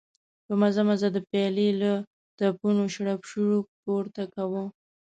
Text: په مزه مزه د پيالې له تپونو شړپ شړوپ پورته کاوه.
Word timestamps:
په 0.45 0.53
مزه 0.61 0.81
مزه 0.89 1.07
د 1.13 1.17
پيالې 1.29 1.69
له 1.81 1.91
تپونو 2.37 2.83
شړپ 2.93 3.21
شړوپ 3.29 3.67
پورته 3.83 4.23
کاوه. 4.33 4.63